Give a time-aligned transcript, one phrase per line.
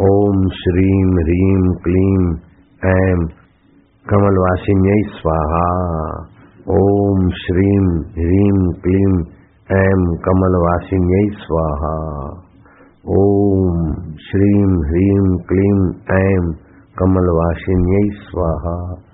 [0.00, 2.26] ओम श्रीम ह्रीम क्लीम
[2.88, 3.22] aim
[4.10, 5.62] कमलवासिन्यै स्वाहा।
[6.68, 7.88] ओम श्रीम
[8.18, 9.16] ह्रीम क्लीम
[9.78, 11.94] aim कमलवासिन्यै स्वाहा।
[13.16, 15.82] ओम श्रीम ह्रीम क्लीम
[16.18, 16.46] aim
[16.98, 19.08] कमलवासिन्यै स्वाहा।